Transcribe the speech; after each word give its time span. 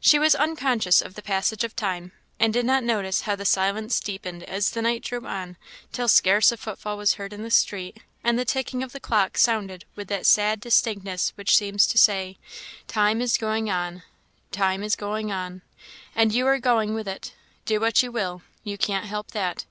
She 0.00 0.18
was 0.18 0.34
unconscious 0.34 1.00
of 1.00 1.14
the 1.14 1.22
passage 1.22 1.62
of 1.62 1.76
time, 1.76 2.10
and 2.40 2.52
did 2.52 2.66
not 2.66 2.82
notice 2.82 3.20
how 3.20 3.36
the 3.36 3.44
silence 3.44 4.00
deepened 4.00 4.42
as 4.42 4.70
the 4.72 4.82
night 4.82 5.04
drew 5.04 5.24
on, 5.24 5.56
till 5.92 6.08
scarce 6.08 6.50
a 6.50 6.56
footfall 6.56 6.96
was 6.98 7.14
heard 7.14 7.32
in 7.32 7.44
the 7.44 7.50
street, 7.52 7.98
and 8.24 8.36
the 8.36 8.44
ticking 8.44 8.82
of 8.82 8.90
the 8.90 8.98
clock 8.98 9.38
sounded 9.38 9.84
with 9.94 10.08
that 10.08 10.26
sad 10.26 10.58
distinctness 10.58 11.30
which 11.36 11.56
seems 11.56 11.86
to 11.86 11.96
say 11.96 12.38
"Time 12.88 13.20
is 13.20 13.38
going 13.38 13.70
on 13.70 14.02
time 14.50 14.82
is 14.82 14.96
going 14.96 15.30
on, 15.30 15.62
and 16.12 16.34
you 16.34 16.44
are 16.48 16.58
going 16.58 16.92
with 16.92 17.06
it 17.06 17.32
do 17.64 17.78
what 17.78 18.02
you 18.02 18.10
will, 18.10 18.42
you 18.64 18.76
can't 18.76 19.06
help 19.06 19.30
that." 19.30 19.64